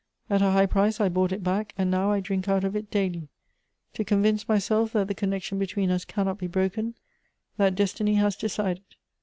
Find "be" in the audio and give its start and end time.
6.39-6.47